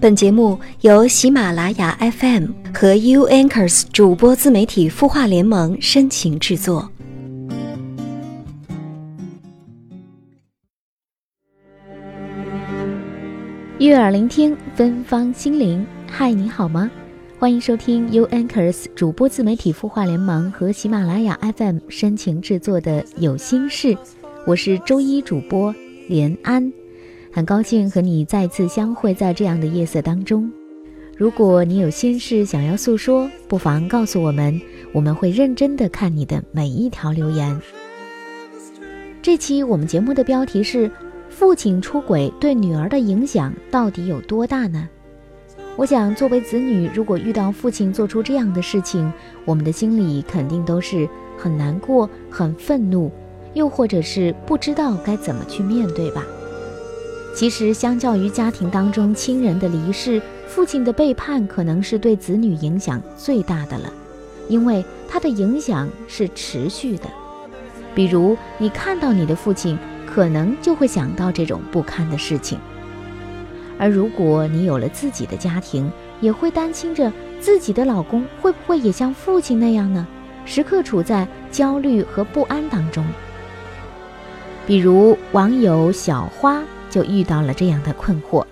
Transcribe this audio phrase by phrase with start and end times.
[0.00, 6.90] 本节目由喜马拉雅 FM 和 U Anchors 主播自媒体孵化联盟深情制作。
[13.78, 15.86] 悦耳聆听，芬芳心灵。
[16.10, 16.90] 嗨，你好吗？
[17.38, 23.88] 欢迎收听 U Anchors 主播自媒体孵化联盟和喜马拉雅 FM 深情制作的《有心事》，
[24.46, 25.74] 我是周一主播
[26.08, 26.72] 连安。
[27.32, 30.50] 很高兴和你再次相会在这样的夜色当中。
[31.16, 34.60] 如果你有心事想要诉说，不妨告诉我们，
[34.92, 37.56] 我们会认真的看你的每一条留言。
[39.22, 40.90] 这期我们节目的标题是：
[41.28, 44.88] 父亲出轨对女儿的影响到底有多大呢？
[45.76, 49.12] 我想，作为子女，如果遇到父亲做出这样的事情，
[49.44, 53.08] 我们的心里肯定都是很难过、很愤怒，
[53.54, 56.24] 又或者是不知道该怎么去面对吧。
[57.32, 63.90] 其实，相较于家庭当中亲人的离世，父亲的背叛可能是对子女影响最大的了，
[64.48, 67.04] 因为他的影响是持续的。
[67.94, 72.58] 比如，你看到你的父亲，可能就会想到这种不堪的事情；
[73.78, 77.10] 而如果你有了自己的家庭，也会担心着
[77.40, 80.06] 自己的老公会不会也像父亲那样呢？
[80.44, 83.06] 时刻处在焦虑和不安当中。
[84.66, 86.60] 比如，网友小花。
[86.90, 88.44] 就遇到了这样的困惑。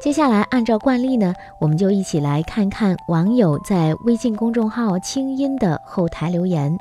[0.00, 6.74] 接下来，按照惯例呢，我们就一起来看看网友在微信公众号“清音”的后台留言。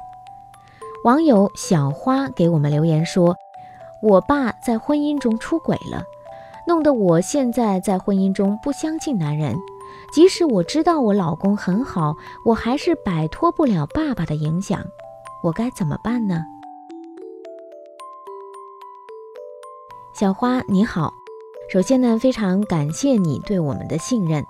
[1.04, 3.36] 网友小花给我们留言说
[4.02, 6.04] ：“我爸在婚姻中出轨了，
[6.66, 9.54] 弄得我现在在婚姻中不相信男人。
[10.14, 14.82] 即使我知道我老公很好，我还是摆脱不了爸爸的影响。
[15.44, 16.46] 我该怎么办呢？”
[20.20, 21.14] 小花你好，
[21.72, 24.46] 首先呢，非常感谢你对我们的信任，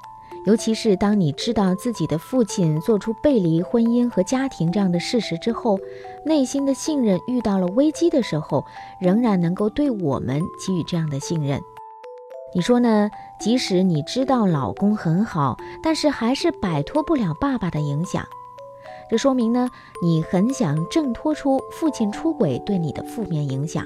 [0.48, 5.78] 尤其是当你知道自己的父亲做出背离婚姻和家庭这样的事实之后，
[6.26, 8.66] 内心的信任遇到了危机的时候，
[9.00, 11.62] 仍然能够对我们给予这样的信任。
[12.56, 13.08] 你说呢？
[13.40, 18.26] 即使你知道老公很好，但是还是摆脱不了爸爸的影响，
[19.08, 19.70] 这说明呢，
[20.02, 23.86] 你很想挣脱出父亲出轨对你的负面影响。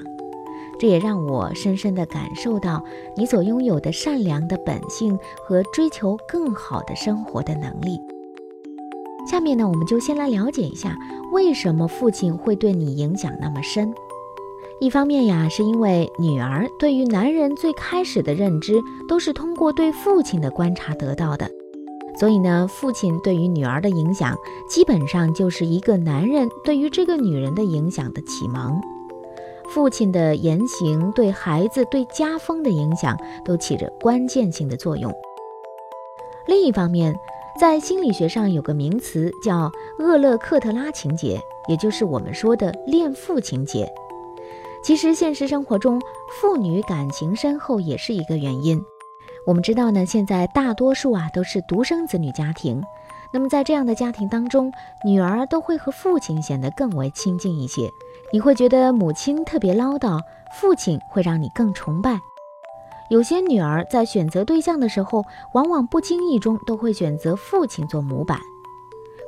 [0.78, 2.82] 这也让我深深地感受到
[3.16, 7.98] 你所拥有的善良的本性和追求更好的生活的能力。
[9.30, 10.98] 下面呢，我们就先来了解一下
[11.32, 13.92] 为什么父亲会对你影响那么深。
[14.80, 18.74] 一方面呀，是因为女儿对于男人最开始的认知
[19.08, 21.48] 都是通过对父亲的观察得到的，
[22.18, 24.36] 所以呢，父亲对于女儿的影响
[24.68, 28.78] 基本上就是一个男人对于这个女人的影响的启蒙。
[29.68, 35.12] 父亲的言行对孩子、对家风的影响都起着关键性的作用。
[36.46, 37.14] 另一方面，
[37.58, 43.90] 在心理学上有个名词叫厄勒克特拉情节，也就是我们说的恋父情节。
[44.82, 46.00] 其实现实生活中，
[46.40, 48.80] 父女感情深厚也是一个原因。
[49.46, 52.82] 我们知道呢，现在大多数啊都是独生子女家庭，
[53.32, 54.70] 那么在这样的家庭当中，
[55.04, 57.90] 女儿都会和父亲显得更为亲近一些。
[58.32, 60.20] 你会觉得母亲特别唠叨，
[60.60, 62.20] 父亲会让你更崇拜。
[63.10, 68.40] 有些女儿在选择对象的时候，往往不经意中都会选择父亲做模板。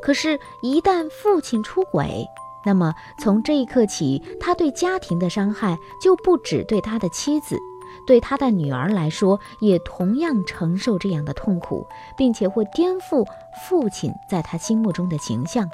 [0.02, 2.26] 可是，一旦父亲出轨，
[2.64, 7.58] 那么从这一刻起，他对家庭的伤害就不止对他的妻子，
[8.06, 11.86] 对他的女儿来说，也同样承受这样的痛苦，
[12.16, 13.26] 并且会颠覆
[13.68, 15.68] 父亲在他心目中的形象，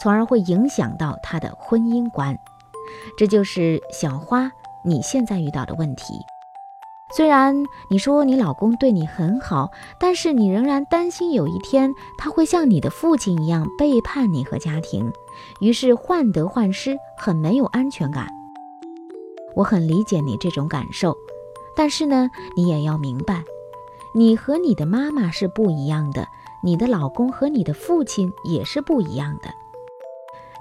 [0.00, 2.38] 从而会影响到他的婚姻观。
[3.16, 4.50] 这就是小花
[4.84, 6.20] 你现在遇到的问题。
[7.16, 15.12] 虽然你说你老公对你很好，但是你仍然担心有一天他会像你的父亲一样背叛你和家庭，
[15.60, 18.28] 于是患得患失，很没有安全感。
[19.56, 21.16] 我很理解你这种感受，
[21.74, 23.42] 但是呢，你也要明白，
[24.14, 26.28] 你和你的妈妈是不一样的，
[26.62, 29.50] 你的老公和你的父亲也是不一样的。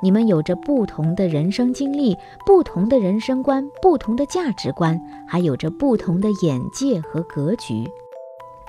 [0.01, 7.89] 你们有着不同的人生经历、不同的人生观、不同的价值观，还有着不同的眼界和格局，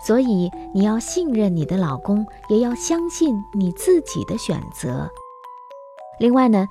[0.05, 5.09] 所以你要信任你的老公，也要相信你自己的选择。
[6.19, 6.67] 另外呢，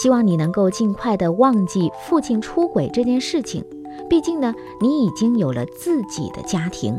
[0.00, 3.64] 希望你能够尽快的忘记父亲出轨这件事情，
[4.08, 6.96] 毕竟呢，你已经有了自己的家庭，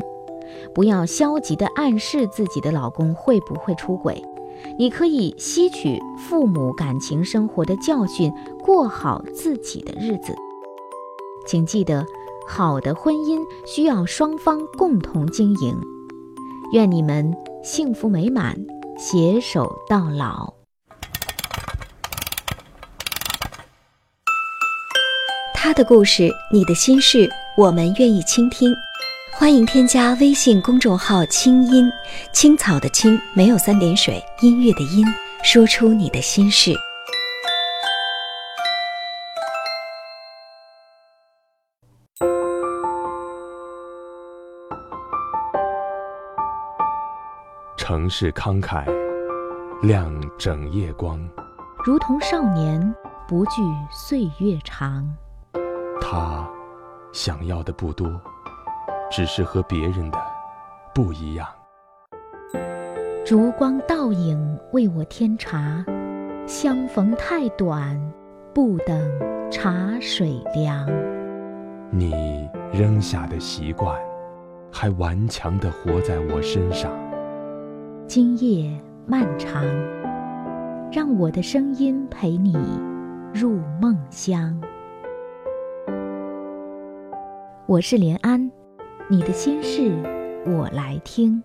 [0.74, 4.22] 不要消极的暗示自己的老公会不会出轨。
[4.78, 8.32] 你可以吸取父母感情生活的教训，
[8.62, 10.34] 过好自己的日子。
[11.46, 12.04] 请记得，
[12.48, 15.78] 好的婚姻需要双方共同经营。
[16.72, 17.32] 愿你们
[17.62, 18.56] 幸福美满，
[18.98, 20.54] 携手到老。
[25.52, 28.74] 他的故事，你的心事，我们愿意倾听。
[29.36, 31.90] 欢迎添加微信公众号“清音
[32.32, 35.04] 青草”的青没有三点水，音乐的音，
[35.42, 36.72] 说出你的心事。
[47.76, 48.86] 城市慷慨，
[49.82, 51.20] 亮整夜光，
[51.84, 52.94] 如同少年
[53.26, 55.04] 不惧岁月长。
[56.00, 56.48] 他
[57.12, 58.08] 想要的不多，
[59.14, 60.18] 只是和别人的
[60.92, 61.46] 不一样。
[63.24, 65.84] 烛光倒影为我添茶，
[66.48, 67.96] 相逢太短，
[68.52, 70.84] 不等茶水凉。
[71.92, 73.96] 你扔下的习惯，
[74.72, 76.90] 还顽强地活在我身上。
[78.08, 78.68] 今夜
[79.06, 79.62] 漫长，
[80.90, 82.52] 让我的声音陪你
[83.32, 84.60] 入梦乡。
[87.66, 88.50] 我是连安，
[89.06, 89.92] 你的心事
[90.46, 91.42] 我来听。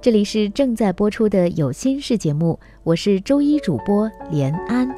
[0.00, 4.88] 这里是正在播出的有心事节目，我是周一主播连安，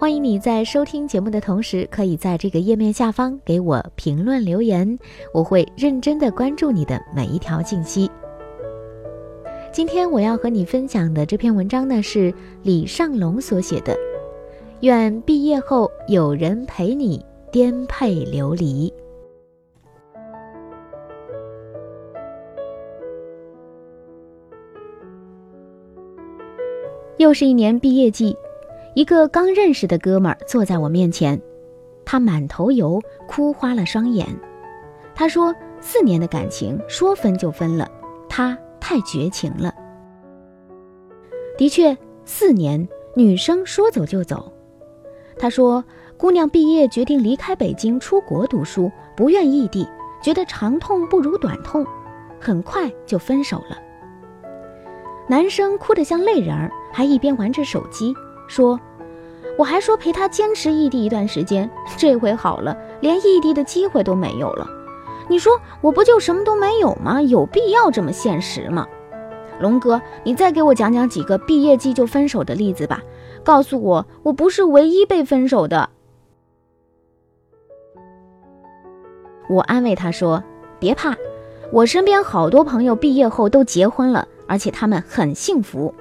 [0.00, 4.96] 欢迎你在收听节目的同时，可以在这个页面下方给我评论留言，
[5.34, 8.08] 我会认真的关注你的每一条信息。
[9.72, 13.92] 今天我要和你分享的这篇文章呢，是李尚龙所写的，
[14.82, 18.88] 《愿毕业后有人陪你颠沛流离》。
[27.16, 28.36] 又是一年毕业季，
[28.94, 31.40] 一个刚认识的哥们儿坐在我面前，
[32.04, 34.26] 他满头油，哭花了双眼。
[35.14, 37.88] 他说：“四年的感情说分就分了，
[38.28, 39.74] 他太绝情了。”
[41.56, 44.52] 的确，四年女生说走就走。
[45.38, 45.84] 他说
[46.16, 49.86] ：“姑娘毕业决定离开北京出国读书，不愿异地，
[50.22, 51.86] 觉得长痛不如短痛，
[52.40, 53.78] 很快就分手了。”
[55.28, 58.14] 男生哭得像泪人儿，还一边玩着手机，
[58.48, 58.80] 说
[59.56, 64.66] ：“我还说陪他坚持异地一段时间，这回好了，连异地的机会都没有了。
[65.28, 67.22] 你说我不就什么都没有吗？
[67.22, 68.86] 有必要这么现实吗？”
[69.60, 73.02] 龙哥，你再给我讲讲几个毕业季就分手的例子吧，
[73.44, 75.90] 告诉我我不是唯一被分手的。
[79.48, 80.42] 我安慰他说
[80.78, 81.14] ：“别怕，
[81.72, 85.94] 我身边好多朋友毕业后都结婚了。”而且他们很幸福，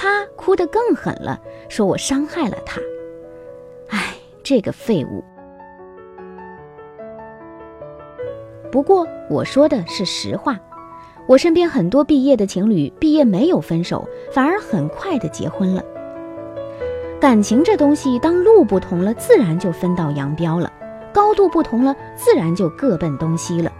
[0.00, 2.80] 他哭得更狠了，说我伤害了他。
[3.88, 4.14] 唉，
[4.44, 5.24] 这个废物。
[8.70, 10.56] 不过我说的是实话，
[11.26, 15.82] 我身边很多毕业的情侣，毕业没有分手，反而很快的结婚了。
[17.20, 20.70] 感情这东西，当路不同了，自然就分道扬镳了；
[21.12, 23.72] 高度不同了，自然就各奔东西了。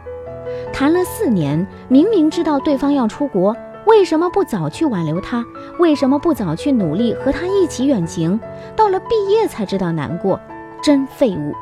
[0.72, 3.56] 谈了四年，明明知道对方要出国，
[3.88, 5.42] 为什么不早去挽留他？
[5.78, 8.38] 为什么不早去努力和他一起远行？
[8.76, 10.38] 到了毕业才知道难过，
[10.82, 11.54] 真废物！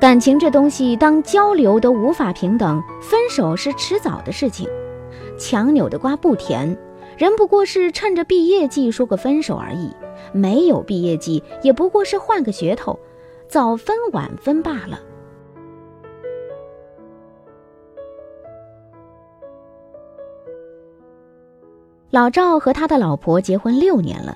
[0.00, 4.66] 感情这东西，当交流都无法平等，分手是迟早的事情。
[5.38, 6.78] 强扭的瓜不甜，
[7.18, 9.94] 人不过是趁着毕业季说个分手而已，
[10.32, 12.98] 没有毕业季也不过是换个噱头，
[13.48, 14.98] 早分晚分罢了。
[22.16, 24.34] 老赵和他的老婆结婚六年了，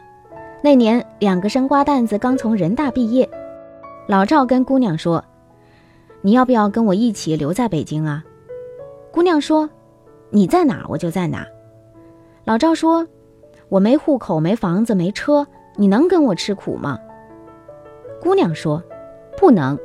[0.63, 3.27] 那年两个生瓜蛋子刚从人大毕业。
[4.07, 5.25] 老赵跟姑娘说
[6.21, 8.23] ：“你要不要跟我一起留在北京啊？”
[9.11, 9.67] 姑娘说
[10.29, 11.47] ：“你在哪我就在哪。”
[12.45, 13.09] 老赵说
[13.71, 15.47] ：“我没户口、没房子、没车，
[15.77, 16.99] 你能跟我吃苦吗？”
[18.21, 18.83] 姑娘说
[19.41, 19.79] ：“不能。”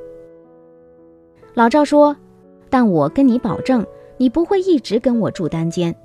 [1.55, 2.13] 老赵说
[2.69, 3.87] ：“但我跟你保证，
[4.17, 5.95] 你不会一直跟我住单间。”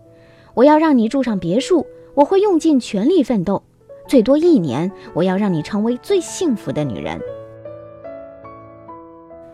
[0.54, 3.62] 我要让你住上别墅，我会用尽全力奋斗，
[4.06, 7.20] 最多一年，我要让你成为最幸福的女人。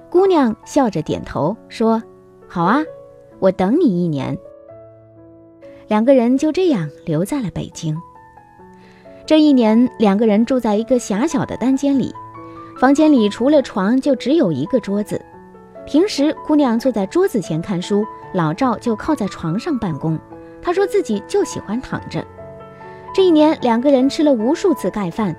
[0.08, 2.02] 姑娘笑着点头说
[2.48, 2.82] ：“好啊，
[3.38, 4.36] 我等你一年。”
[5.88, 7.96] 两个人就这样留在了北京。
[9.26, 12.14] 这一年，两个人住在一个狭小的单间里，
[12.78, 15.20] 房间里除了床就只有一个桌子。
[15.84, 20.18] 平时姑娘坐在桌子前看书，老赵就靠在床上办公。
[20.66, 22.26] 他说自己就喜欢躺着。
[23.14, 25.34] 这一年，两个人吃了无数次盖饭。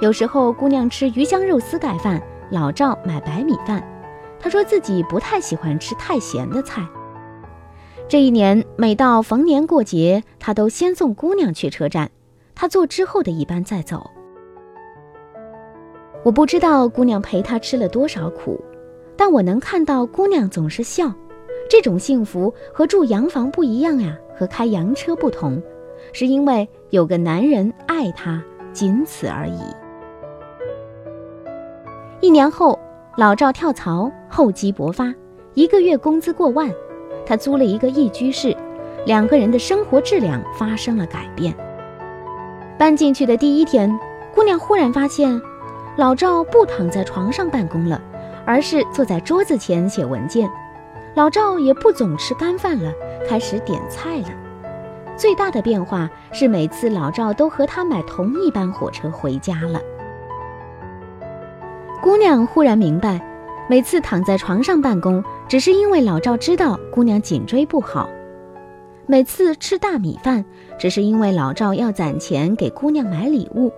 [0.00, 2.20] 有时候姑娘吃鱼香肉丝盖饭，
[2.50, 3.80] 老赵买白米饭。
[4.40, 6.84] 他说自己不太喜欢吃太咸的菜。
[8.08, 12.10] 这一年，每到逢年过节，他都先送姑娘去车站，
[12.56, 14.10] 他坐之后的一班再走。
[16.24, 18.60] 我不知道姑娘陪他吃了多少苦，
[19.16, 21.14] 但我能看到姑娘总是笑。
[21.68, 25.60] 这种幸福和住洋房不一样呀，和开洋车不同，
[26.12, 28.42] 是因为有个男人爱她，
[28.72, 29.58] 仅此而已。
[32.20, 32.78] 一年后，
[33.16, 35.12] 老赵跳槽，厚积薄发，
[35.54, 36.70] 一个月工资过万。
[37.24, 38.56] 他租了一个一居室，
[39.04, 41.52] 两个人的生活质量发生了改变。
[42.78, 43.92] 搬进去的第一天，
[44.32, 45.40] 姑娘忽然发现，
[45.96, 48.00] 老赵不躺在床上办公了，
[48.44, 50.48] 而是坐在桌子前写文件。
[51.16, 52.92] 老赵也不总吃干饭了，
[53.26, 54.28] 开始点菜了。
[55.16, 59.80] 最大的变化是，每次老赵都和他买同一班火车回家了。
[62.02, 63.18] 姑娘忽然明白，
[63.66, 68.06] 每次躺在床上办公，只是因为老赵知道姑娘颈椎不好；
[69.06, 70.44] 每次吃大米饭，
[70.78, 73.70] 只是因为老赵要攒钱给姑娘买礼物；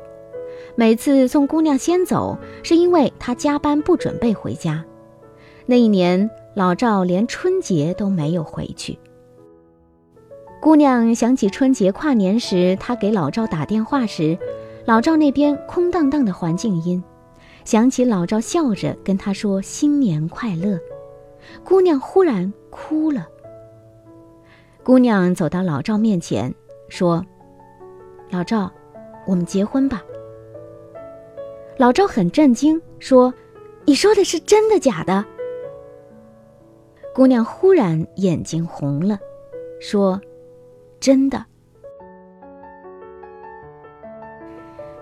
[0.75, 4.85] 每次送姑娘先走，是因为他加班不准备回家。
[5.66, 6.28] 那一年，
[6.59, 8.99] 老赵连春节都没有回去。
[10.61, 14.37] 姑娘想起春节跨年时，她给老赵打电话时，
[14.85, 17.00] 老赵那边空荡荡的环境音。
[17.65, 20.77] 想起老赵笑着跟他说“新年快乐”，
[21.62, 23.29] 姑娘忽然哭了。
[24.83, 26.53] 姑娘走到老赵面前
[26.88, 27.25] 说
[28.31, 28.69] ：“老赵，
[29.29, 30.03] 我们结婚吧。”
[31.79, 33.33] 老赵很震惊，说
[33.87, 35.25] ：“你说的是真的假的？”
[37.19, 39.19] 姑娘忽然眼睛红了，
[39.81, 40.21] 说
[41.03, 41.45] ：“真的。”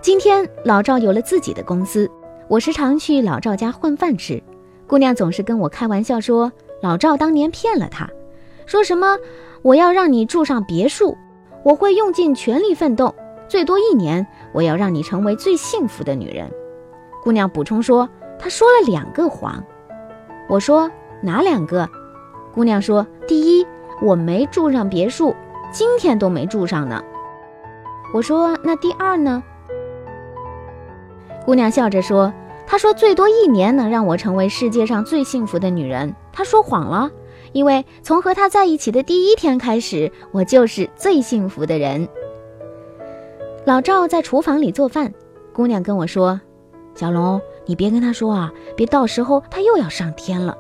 [0.01, 2.11] 今天老赵有了自己的公司。
[2.49, 4.43] 我时常去老赵家混饭吃，
[4.87, 8.09] 姑娘总是跟我开玩笑说，老赵当年骗了她，
[8.65, 9.19] 说什么
[9.61, 11.15] 我要让你住上别墅，
[11.63, 13.15] 我会用尽全力奋斗，
[13.47, 16.51] 最多一年，我要让你成为最幸福的女人。
[17.23, 18.09] 姑娘补充说，
[18.39, 19.63] 他说了两个谎。
[20.49, 21.87] 我说哪两个？
[22.57, 23.67] 姑娘说，第一，
[24.01, 25.37] 我没住上别墅，
[25.71, 27.05] 今天都没住上呢。
[28.15, 29.43] 我说那第二呢？
[31.45, 32.33] 姑娘笑着说
[32.67, 36.17] ：“他说最多一年能让我成为世界上最幸福的女人。
[36.33, 37.11] 他说谎了，
[37.53, 42.09] 因为从和他在一起的第一天开始，我就是最幸福的人。”
[43.67, 45.13] 老赵在厨房里做饭，
[45.53, 46.41] 姑娘跟我说
[46.97, 50.57] ：“小龙，你别跟他说啊，别到时候他又要上天了。”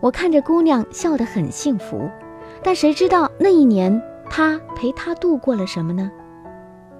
[0.00, 2.08] 我看着姑娘笑得很幸福，
[2.62, 6.10] 但谁知道那一年他陪她度过了什么呢？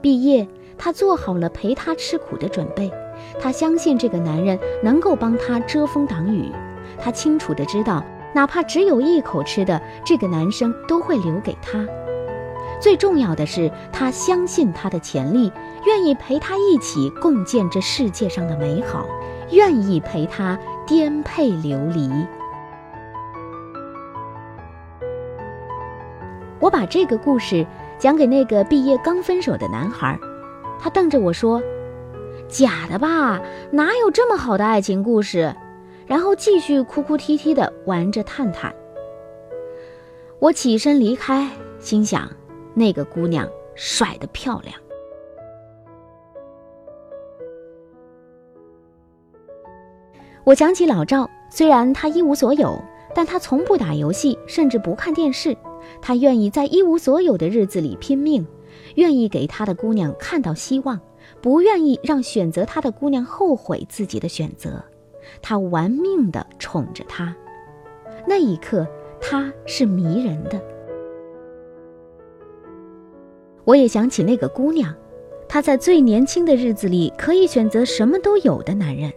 [0.01, 0.47] 毕业。
[0.83, 2.91] 她做好了陪他吃苦的准备，
[3.39, 6.51] 她相信这个男人能够帮她遮风挡雨。
[6.97, 8.03] 她清楚的知道，
[8.35, 11.87] 哪怕只有一口吃的，这个男生都会留给她。
[12.81, 15.53] 最重要的是，她相信他的潜力，
[15.85, 19.05] 愿意陪他一起共建这世界上的美好，
[19.51, 22.11] 愿意陪他颠沛流离。
[26.61, 27.67] 我把这个故事
[27.99, 30.19] 讲给那个毕业刚分手的男孩。
[30.79, 31.61] 他瞪着我说
[32.49, 33.41] ：“假的吧，
[33.71, 35.55] 哪有这么好的爱情故事？”
[36.07, 38.75] 然后继续哭哭啼啼的玩着探探。
[40.39, 41.49] 我起身离开，
[41.79, 42.29] 心想：
[42.75, 44.75] 那个姑娘帅得漂亮。
[50.43, 52.83] 我想起老赵，虽然他一无所有，
[53.15, 55.57] 但他从不打游戏，甚至不看电视。
[56.01, 58.47] 他愿意在一无所有的日子里拼命。
[58.97, 60.99] 愿意给他的姑娘看到希望，
[61.41, 64.83] 不愿意让选择他的姑娘后悔自己的选择。
[65.43, 67.35] 他玩命地宠着她，
[68.27, 68.87] 那一刻
[69.21, 70.61] 他是迷人的。
[73.65, 74.93] 我也想起那个姑娘，
[75.47, 79.13] 她在最年轻的日子里可以选择什么都有的男人，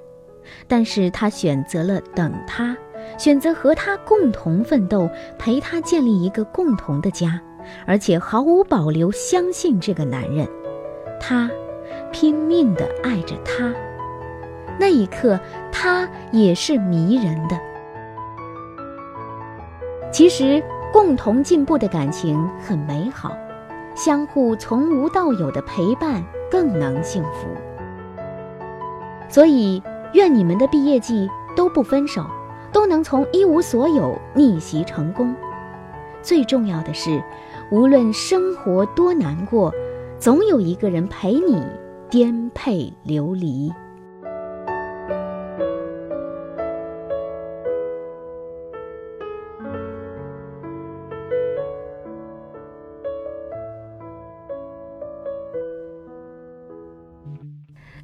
[0.68, 2.78] 但是她选择了等他，
[3.18, 7.40] 选择和他共同奋斗，陪他建立一个共同的家。
[7.88, 10.46] 而且毫无保留相信这个男人，
[11.18, 11.50] 他
[12.12, 13.74] 拼命地爱着她。
[14.78, 15.40] 那一刻，
[15.72, 17.58] 他也是迷人的。
[20.12, 23.32] 其实，共同进步的感情很美好，
[23.96, 27.48] 相互从无到有的陪伴更能幸福。
[29.30, 32.26] 所以，愿你们的毕业季都不分手，
[32.74, 35.34] 都能从一无所有逆袭成功。
[36.22, 37.22] 最重要的是，
[37.72, 39.72] 无论生活多难过，
[40.18, 41.62] 总有一个人陪你
[42.10, 43.72] 颠沛流离。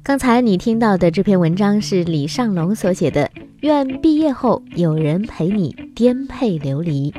[0.02, 3.24] 刚才你听到的这篇文章是李尚龙所写的，
[3.60, 7.10] 《愿毕业后有人陪你颠沛流离》。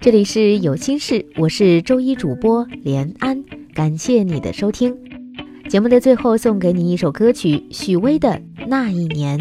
[0.00, 3.42] 这里是有心事，我是周一主播连安，
[3.74, 4.96] 感谢你的收听。
[5.68, 8.28] 节目的最后送给你一首歌曲，许巍的
[8.68, 9.36] 《那一年》，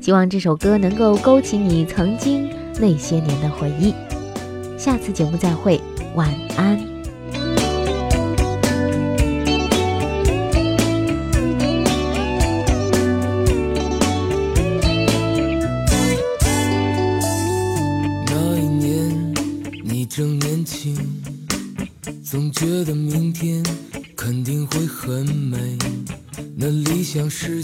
[0.00, 2.48] 希望这首歌能够勾起你曾经
[2.80, 3.92] 那些年的回忆。
[4.76, 5.80] 下次节目再会，
[6.14, 6.97] 晚安。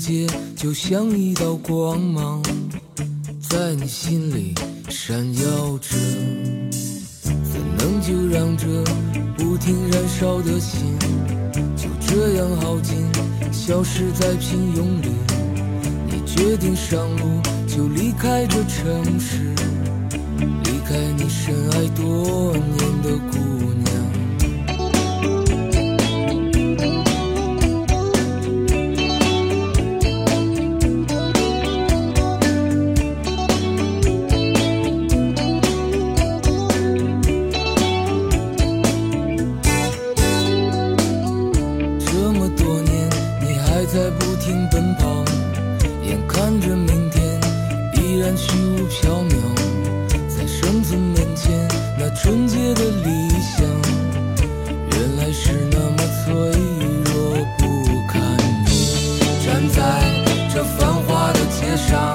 [0.04, 2.42] 界就像一道光芒，
[3.40, 4.54] 在你心里
[4.90, 5.96] 闪耀着。
[7.42, 8.66] 怎能就让这
[9.34, 10.94] 不停燃烧的心
[11.74, 12.98] 就这样耗尽，
[13.50, 15.08] 消失在平庸里？
[16.06, 19.54] 你决定上路，就离开这城市，
[20.38, 23.63] 离开你深爱多年的故
[48.36, 49.36] 虚无缥缈
[50.28, 51.68] 在生存面前
[51.98, 53.64] 那纯洁的理想
[54.90, 56.32] 原来是那么脆
[57.04, 57.62] 弱不
[58.08, 58.36] 堪。
[59.44, 59.80] 站在
[60.52, 62.13] 这繁华的街上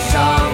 [0.00, 0.53] 上。